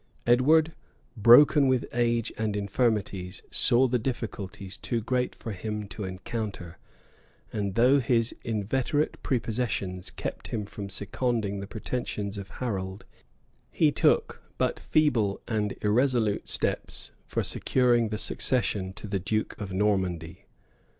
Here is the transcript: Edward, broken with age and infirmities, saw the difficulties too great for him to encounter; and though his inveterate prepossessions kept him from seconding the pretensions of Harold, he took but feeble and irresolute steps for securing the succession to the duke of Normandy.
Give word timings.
Edward, 0.25 0.73
broken 1.15 1.67
with 1.67 1.85
age 1.93 2.33
and 2.35 2.55
infirmities, 2.55 3.43
saw 3.51 3.85
the 3.87 3.99
difficulties 3.99 4.75
too 4.75 4.99
great 4.99 5.35
for 5.35 5.51
him 5.51 5.87
to 5.89 6.05
encounter; 6.05 6.79
and 7.53 7.75
though 7.75 7.99
his 7.99 8.33
inveterate 8.43 9.21
prepossessions 9.21 10.09
kept 10.09 10.47
him 10.47 10.65
from 10.65 10.89
seconding 10.89 11.59
the 11.59 11.67
pretensions 11.67 12.39
of 12.39 12.49
Harold, 12.49 13.05
he 13.75 13.91
took 13.91 14.41
but 14.57 14.79
feeble 14.79 15.39
and 15.47 15.75
irresolute 15.83 16.47
steps 16.49 17.11
for 17.27 17.43
securing 17.43 18.09
the 18.09 18.17
succession 18.17 18.93
to 18.93 19.05
the 19.05 19.19
duke 19.19 19.61
of 19.61 19.71
Normandy. 19.71 20.47